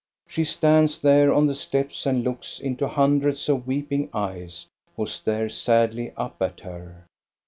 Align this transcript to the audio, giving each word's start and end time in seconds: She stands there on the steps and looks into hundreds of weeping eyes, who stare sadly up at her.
She 0.27 0.45
stands 0.45 0.99
there 0.99 1.31
on 1.31 1.45
the 1.45 1.53
steps 1.53 2.07
and 2.07 2.23
looks 2.23 2.59
into 2.59 2.87
hundreds 2.87 3.47
of 3.47 3.67
weeping 3.67 4.09
eyes, 4.15 4.65
who 4.95 5.05
stare 5.05 5.47
sadly 5.47 6.11
up 6.17 6.41
at 6.41 6.61
her. 6.61 7.05